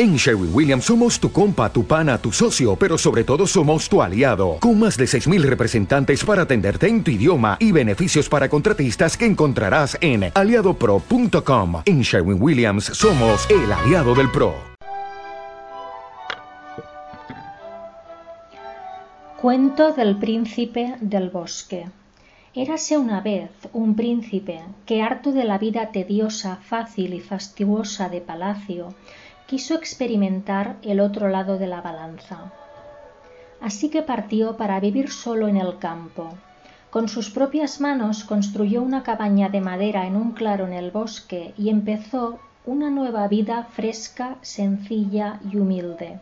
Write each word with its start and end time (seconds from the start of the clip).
En 0.00 0.14
Sherwin 0.14 0.54
Williams 0.54 0.84
somos 0.84 1.18
tu 1.18 1.32
compa, 1.32 1.72
tu 1.72 1.84
pana, 1.84 2.18
tu 2.18 2.30
socio, 2.30 2.76
pero 2.76 2.96
sobre 2.96 3.24
todo 3.24 3.48
somos 3.48 3.88
tu 3.88 4.00
aliado, 4.00 4.58
con 4.60 4.78
más 4.78 4.96
de 4.96 5.06
6.000 5.06 5.42
representantes 5.42 6.24
para 6.24 6.42
atenderte 6.42 6.86
en 6.86 7.02
tu 7.02 7.10
idioma 7.10 7.56
y 7.58 7.72
beneficios 7.72 8.28
para 8.28 8.48
contratistas 8.48 9.16
que 9.16 9.26
encontrarás 9.26 9.98
en 10.00 10.30
aliadopro.com. 10.32 11.82
En 11.84 12.02
Sherwin 12.02 12.40
Williams 12.40 12.84
somos 12.84 13.50
el 13.50 13.72
aliado 13.72 14.14
del 14.14 14.30
PRO. 14.30 14.54
Cuento 19.40 19.92
del 19.94 20.16
príncipe 20.16 20.94
del 21.00 21.30
bosque. 21.30 21.86
Érase 22.54 22.96
una 22.96 23.20
vez 23.20 23.50
un 23.72 23.96
príncipe 23.96 24.60
que, 24.86 25.02
harto 25.02 25.32
de 25.32 25.42
la 25.42 25.58
vida 25.58 25.90
tediosa, 25.90 26.56
fácil 26.56 27.14
y 27.14 27.20
fastuosa 27.20 28.08
de 28.08 28.20
palacio, 28.20 28.94
quiso 29.48 29.74
experimentar 29.74 30.76
el 30.82 31.00
otro 31.00 31.28
lado 31.28 31.56
de 31.56 31.66
la 31.66 31.80
balanza. 31.80 32.52
Así 33.62 33.88
que 33.88 34.02
partió 34.02 34.58
para 34.58 34.78
vivir 34.78 35.10
solo 35.10 35.48
en 35.48 35.56
el 35.56 35.78
campo. 35.78 36.34
Con 36.90 37.08
sus 37.08 37.30
propias 37.30 37.80
manos 37.80 38.24
construyó 38.24 38.82
una 38.82 39.02
cabaña 39.02 39.48
de 39.48 39.62
madera 39.62 40.06
en 40.06 40.16
un 40.16 40.32
claro 40.32 40.66
en 40.66 40.74
el 40.74 40.90
bosque 40.90 41.54
y 41.56 41.70
empezó 41.70 42.38
una 42.66 42.90
nueva 42.90 43.26
vida 43.26 43.64
fresca, 43.72 44.36
sencilla 44.42 45.40
y 45.50 45.56
humilde. 45.56 46.20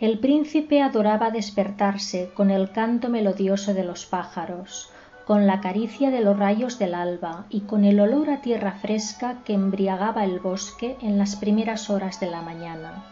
El 0.00 0.18
príncipe 0.20 0.80
adoraba 0.80 1.30
despertarse 1.30 2.30
con 2.32 2.50
el 2.50 2.72
canto 2.72 3.10
melodioso 3.10 3.74
de 3.74 3.84
los 3.84 4.06
pájaros, 4.06 4.90
con 5.26 5.46
la 5.46 5.60
caricia 5.60 6.10
de 6.10 6.20
los 6.20 6.38
rayos 6.38 6.78
del 6.78 6.94
alba 6.94 7.46
y 7.48 7.60
con 7.62 7.84
el 7.84 7.98
olor 8.00 8.30
a 8.30 8.42
tierra 8.42 8.72
fresca 8.72 9.36
que 9.44 9.54
embriagaba 9.54 10.24
el 10.24 10.38
bosque 10.38 10.96
en 11.00 11.18
las 11.18 11.36
primeras 11.36 11.88
horas 11.88 12.20
de 12.20 12.30
la 12.30 12.42
mañana. 12.42 13.04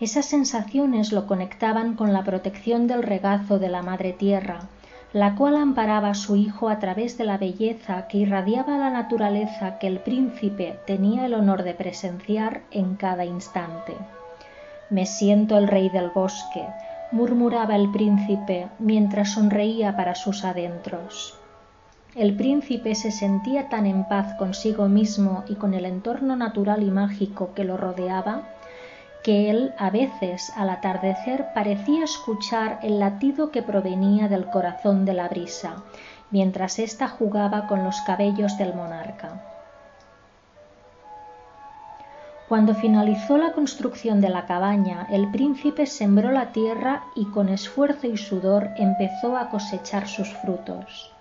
Esas 0.00 0.26
sensaciones 0.26 1.12
lo 1.12 1.26
conectaban 1.26 1.94
con 1.94 2.12
la 2.12 2.24
protección 2.24 2.86
del 2.86 3.02
regazo 3.02 3.58
de 3.58 3.68
la 3.68 3.82
madre 3.82 4.12
tierra, 4.12 4.60
la 5.12 5.34
cual 5.34 5.56
amparaba 5.56 6.10
a 6.10 6.14
su 6.14 6.36
hijo 6.36 6.68
a 6.68 6.78
través 6.78 7.18
de 7.18 7.24
la 7.24 7.36
belleza 7.36 8.06
que 8.06 8.18
irradiaba 8.18 8.78
la 8.78 8.90
naturaleza 8.90 9.78
que 9.78 9.88
el 9.88 9.98
príncipe 9.98 10.78
tenía 10.86 11.26
el 11.26 11.34
honor 11.34 11.64
de 11.64 11.74
presenciar 11.74 12.62
en 12.70 12.94
cada 12.94 13.24
instante. 13.24 13.94
Me 14.88 15.04
siento 15.04 15.58
el 15.58 15.68
rey 15.68 15.88
del 15.88 16.10
bosque, 16.10 16.64
murmuraba 17.12 17.76
el 17.76 17.90
príncipe 17.90 18.68
mientras 18.78 19.32
sonreía 19.32 19.96
para 19.96 20.14
sus 20.14 20.44
adentros. 20.44 21.36
El 22.14 22.36
príncipe 22.36 22.94
se 22.94 23.10
sentía 23.10 23.68
tan 23.68 23.86
en 23.86 24.04
paz 24.04 24.34
consigo 24.34 24.88
mismo 24.88 25.44
y 25.48 25.54
con 25.54 25.74
el 25.74 25.84
entorno 25.84 26.34
natural 26.36 26.82
y 26.82 26.90
mágico 26.90 27.52
que 27.54 27.64
lo 27.64 27.76
rodeaba, 27.76 28.42
que 29.22 29.50
él 29.50 29.72
a 29.78 29.90
veces 29.90 30.52
al 30.56 30.70
atardecer 30.70 31.46
parecía 31.54 32.04
escuchar 32.04 32.80
el 32.82 32.98
latido 32.98 33.50
que 33.50 33.62
provenía 33.62 34.28
del 34.28 34.46
corazón 34.46 35.04
de 35.04 35.14
la 35.14 35.28
brisa, 35.28 35.82
mientras 36.30 36.78
ésta 36.78 37.08
jugaba 37.08 37.66
con 37.66 37.84
los 37.84 38.00
cabellos 38.00 38.56
del 38.56 38.74
monarca. 38.74 39.59
Cuando 42.50 42.74
finalizó 42.74 43.38
la 43.38 43.52
construcción 43.52 44.20
de 44.20 44.28
la 44.28 44.44
cabaña, 44.44 45.06
el 45.08 45.30
príncipe 45.30 45.86
sembró 45.86 46.32
la 46.32 46.50
tierra 46.50 47.04
y 47.14 47.26
con 47.26 47.48
esfuerzo 47.48 48.08
y 48.08 48.16
sudor 48.16 48.70
empezó 48.76 49.36
a 49.36 49.50
cosechar 49.50 50.08
sus 50.08 50.34
frutos. 50.34 51.12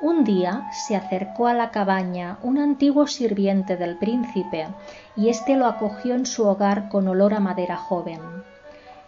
Un 0.00 0.24
día 0.24 0.66
se 0.72 0.96
acercó 0.96 1.46
a 1.46 1.52
la 1.52 1.70
cabaña 1.70 2.38
un 2.42 2.56
antiguo 2.56 3.06
sirviente 3.06 3.76
del 3.76 3.98
príncipe 3.98 4.66
y 5.14 5.28
éste 5.28 5.56
lo 5.56 5.66
acogió 5.66 6.14
en 6.14 6.24
su 6.24 6.46
hogar 6.46 6.88
con 6.88 7.06
olor 7.06 7.34
a 7.34 7.40
madera 7.40 7.76
joven 7.76 8.20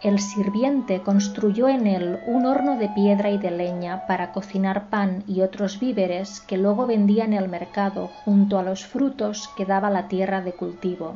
el 0.03 0.19
sirviente 0.19 1.01
construyó 1.01 1.67
en 1.67 1.87
él 1.87 2.19
un 2.27 2.45
horno 2.45 2.77
de 2.77 2.87
piedra 2.89 3.31
y 3.31 3.39
de 3.39 3.49
leña 3.49 4.05
para 4.05 4.31
cocinar 4.31 4.89
pan 4.89 5.23
y 5.27 5.41
otros 5.41 5.79
víveres 5.79 6.39
que 6.41 6.57
luego 6.57 6.85
vendía 6.85 7.25
en 7.25 7.33
el 7.33 7.49
mercado 7.49 8.07
junto 8.23 8.59
a 8.59 8.63
los 8.63 8.85
frutos 8.85 9.49
que 9.57 9.65
daba 9.65 9.89
la 9.89 10.07
tierra 10.07 10.41
de 10.41 10.53
cultivo. 10.53 11.15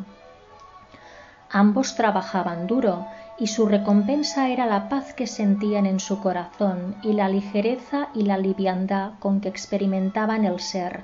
Ambos 1.51 1.95
trabajaban 1.95 2.65
duro 2.65 3.05
y 3.37 3.47
su 3.47 3.67
recompensa 3.67 4.49
era 4.49 4.65
la 4.65 4.89
paz 4.89 5.13
que 5.13 5.27
sentían 5.27 5.85
en 5.85 5.99
su 5.99 6.19
corazón 6.19 6.95
y 7.03 7.13
la 7.13 7.29
ligereza 7.29 8.07
y 8.15 8.23
la 8.23 8.37
liviandad 8.39 9.11
con 9.19 9.41
que 9.41 9.49
experimentaban 9.49 10.43
el 10.43 10.59
ser, 10.59 11.01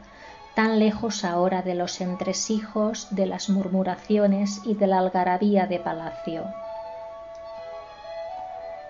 tan 0.56 0.80
lejos 0.80 1.24
ahora 1.24 1.62
de 1.62 1.76
los 1.76 2.02
entresijos, 2.02 3.08
de 3.12 3.28
las 3.28 3.50
murmuraciones 3.50 4.62
y 4.66 4.74
de 4.74 4.88
la 4.88 5.00
algarabía 5.00 5.68
de 5.68 5.80
palacio. 5.80 6.44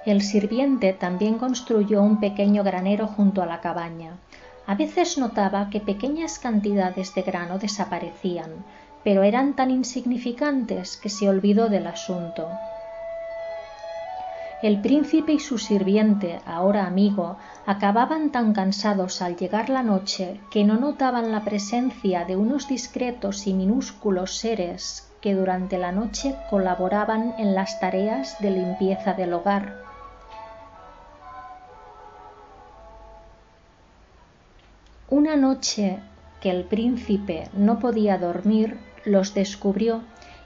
El 0.08 0.22
sirviente 0.22 0.94
también 0.94 1.38
construyó 1.38 2.02
un 2.02 2.22
pequeño 2.22 2.64
granero 2.64 3.08
junto 3.08 3.42
a 3.42 3.46
la 3.46 3.60
cabaña. 3.60 4.14
A 4.66 4.74
veces 4.74 5.18
notaba 5.18 5.70
que 5.70 5.82
pequeñas 5.82 6.40
cantidades 6.40 7.14
de 7.14 7.24
grano 7.24 7.60
desaparecían, 7.60 8.52
pero 9.04 9.24
eran 9.24 9.58
tan 9.58 9.70
insignificantes 9.70 10.96
que 10.96 11.10
se 11.10 11.28
olvidó 11.28 11.68
del 11.68 11.88
asunto. 11.88 12.48
El 14.62 14.80
príncipe 14.80 15.34
y 15.34 15.40
su 15.40 15.58
sirviente, 15.58 16.40
ahora 16.46 16.88
amigo, 16.88 17.36
acababan 17.66 18.32
tan 18.32 18.54
cansados 18.54 19.22
al 19.22 19.36
llegar 19.36 19.70
la 19.70 19.84
noche 19.84 20.40
que 20.52 20.64
no 20.64 20.78
notaban 20.78 21.34
la 21.34 21.44
presencia 21.44 22.24
de 22.24 22.38
unos 22.38 22.70
discretos 22.70 23.46
y 23.46 23.54
minúsculos 23.54 24.38
seres 24.38 25.12
que 25.20 25.36
durante 25.36 25.78
la 25.78 25.92
noche 25.92 26.34
colaboraban 26.50 27.36
en 27.38 27.56
las 27.56 27.82
tareas 27.82 28.40
de 28.40 28.52
limpieza 28.52 29.14
del 29.14 29.34
hogar. 29.34 29.87
Una 35.10 35.38
noche 35.38 36.00
que 36.42 36.50
el 36.50 36.66
príncipe 36.66 37.48
no 37.54 37.80
podía 37.80 38.18
dormir, 38.18 38.78
los 39.06 39.34
descubrió 39.34 40.02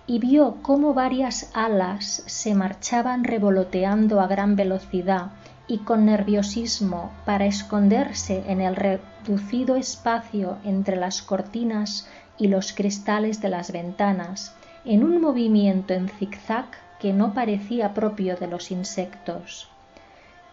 y 0.05 0.19
vio 0.19 0.57
cómo 0.61 0.94
varias 0.94 1.49
alas 1.55 2.22
se 2.27 2.53
marchaban 2.53 3.23
revoloteando 3.23 4.22
a 4.22 4.27
gran 4.27 4.55
velocidad 4.55 5.31
y 5.66 5.79
con 5.79 6.05
nerviosismo 6.05 7.11
para 7.25 7.47
esconderse 7.47 8.44
en 8.45 8.61
el 8.61 8.75
reducido 8.75 9.77
espacio 9.77 10.59
entre 10.63 10.95
las 10.95 11.23
cortinas 11.23 12.07
y 12.38 12.47
los 12.47 12.72
cristales 12.72 13.41
de 13.41 13.49
las 13.49 13.72
ventanas, 13.72 14.55
en 14.85 15.03
un 15.03 15.22
movimiento 15.22 15.95
en 15.95 16.07
zigzag 16.07 16.67
que 16.99 17.13
no 17.13 17.33
parecía 17.33 17.95
propio 17.95 18.35
de 18.35 18.45
los 18.45 18.69
insectos. 18.69 19.69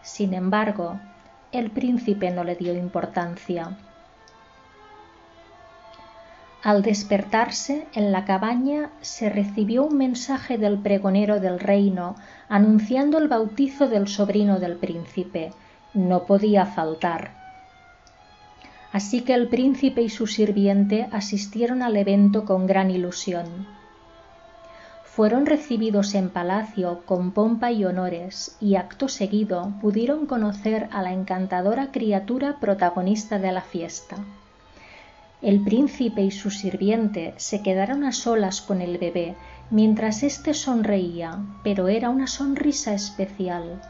Sin 0.01 0.33
embargo, 0.33 0.99
el 1.51 1.69
príncipe 1.69 2.31
no 2.31 2.43
le 2.43 2.55
dio 2.55 2.73
importancia 2.73 3.77
al 6.61 6.81
despertarse 6.81 7.87
en 7.93 8.11
la 8.11 8.25
cabaña 8.25 8.89
se 8.99 9.29
recibió 9.29 9.85
un 9.85 9.97
mensaje 9.97 10.57
del 10.57 10.77
pregonero 10.77 11.39
del 11.39 11.57
reino 11.57 12.15
anunciando 12.49 13.17
el 13.17 13.29
bautizo 13.29 13.87
del 13.87 14.09
sobrino 14.09 14.59
del 14.59 14.75
príncipe. 14.75 15.53
No 15.93 16.25
podía 16.25 16.65
faltar. 16.65 17.31
Así 18.91 19.21
que 19.21 19.33
el 19.33 19.47
príncipe 19.47 20.01
y 20.01 20.09
su 20.09 20.27
sirviente 20.27 21.07
asistieron 21.13 21.81
al 21.81 21.95
evento 21.95 22.43
con 22.43 22.67
gran 22.67 22.91
ilusión. 22.91 23.67
Fueron 25.05 25.45
recibidos 25.45 26.13
en 26.13 26.29
palacio 26.29 27.03
con 27.05 27.31
pompa 27.31 27.71
y 27.71 27.85
honores 27.85 28.57
y 28.59 28.75
acto 28.75 29.07
seguido 29.07 29.73
pudieron 29.81 30.25
conocer 30.25 30.89
a 30.91 31.01
la 31.03 31.13
encantadora 31.13 31.91
criatura 31.91 32.57
protagonista 32.59 33.39
de 33.39 33.51
la 33.51 33.61
fiesta. 33.61 34.17
El 35.41 35.63
príncipe 35.63 36.21
y 36.21 36.31
su 36.31 36.51
sirviente 36.51 37.33
se 37.37 37.63
quedaron 37.63 38.03
a 38.03 38.11
solas 38.11 38.61
con 38.61 38.81
el 38.81 38.97
bebé 38.97 39.35
mientras 39.69 40.21
éste 40.23 40.53
sonreía, 40.53 41.39
pero 41.63 41.87
era 41.87 42.09
una 42.09 42.27
sonrisa 42.27 42.93
especial. 42.93 43.81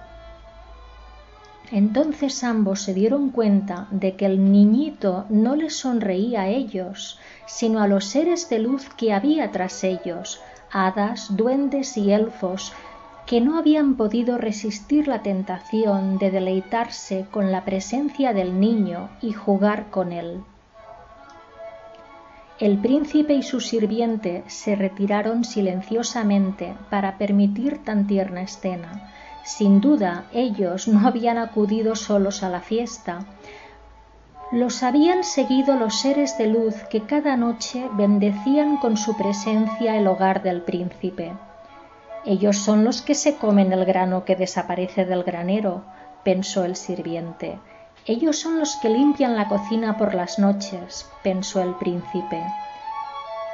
Entonces 1.72 2.44
ambos 2.44 2.82
se 2.82 2.94
dieron 2.94 3.30
cuenta 3.30 3.88
de 3.90 4.16
que 4.16 4.28
el 4.28 4.52
niñito 4.52 5.26
no 5.30 5.56
les 5.56 5.76
sonreía 5.76 6.42
a 6.42 6.48
ellos, 6.50 7.20
sino 7.48 7.82
a 7.82 7.88
los 7.88 8.06
seres 8.06 8.48
de 8.50 8.60
luz 8.60 8.88
que 8.90 9.12
había 9.12 9.52
tras 9.52 9.84
ellos, 9.84 10.42
hadas, 10.72 11.36
duendes 11.36 11.98
y 11.98 12.12
elfos, 12.12 12.74
que 13.26 13.42
no 13.42 13.58
habían 13.58 13.96
podido 13.96 14.38
resistir 14.38 15.08
la 15.08 15.24
tentación 15.24 16.20
de 16.20 16.30
deleitarse 16.30 17.26
con 17.32 17.52
la 17.52 17.66
presencia 17.66 18.34
del 18.34 18.60
niño 18.60 19.10
y 19.22 19.34
jugar 19.34 19.90
con 19.90 20.12
él. 20.12 20.44
El 22.60 22.78
príncipe 22.78 23.34
y 23.36 23.42
su 23.42 23.62
sirviente 23.62 24.44
se 24.48 24.76
retiraron 24.76 25.46
silenciosamente 25.46 26.76
para 26.90 27.18
permitir 27.18 27.86
tan 27.86 28.06
tierna 28.06 28.42
escena. 28.42 29.14
Sin 29.46 29.80
duda 29.80 30.26
ellos 30.34 30.90
no 30.90 31.08
habían 31.08 31.38
acudido 31.38 31.96
solos 31.96 32.44
a 32.44 32.50
la 32.50 32.60
fiesta, 32.60 33.26
Los 34.52 34.82
habían 34.82 35.24
seguido 35.24 35.76
los 35.76 36.00
seres 36.02 36.38
de 36.38 36.48
luz 36.48 36.76
que 36.90 37.02
cada 37.02 37.38
noche 37.38 37.88
bendecían 37.94 38.78
con 38.78 38.98
su 38.98 39.16
presencia 39.16 39.96
el 39.96 40.08
hogar 40.08 40.42
del 40.42 40.64
príncipe. 40.64 41.34
Ellos 42.26 42.58
son 42.58 42.84
los 42.84 43.02
que 43.04 43.14
se 43.16 43.38
comen 43.38 43.72
el 43.72 43.86
grano 43.86 44.26
que 44.26 44.36
desaparece 44.36 45.06
del 45.06 45.24
granero, 45.24 45.84
pensó 46.24 46.66
el 46.66 46.76
sirviente. 46.76 47.60
Ellos 48.06 48.40
son 48.40 48.60
los 48.60 48.76
que 48.78 48.90
limpian 48.90 49.36
la 49.36 49.48
cocina 49.48 49.98
por 49.98 50.16
las 50.16 50.40
noches, 50.40 51.08
pensó 51.24 51.62
el 51.62 51.76
príncipe. 51.76 52.42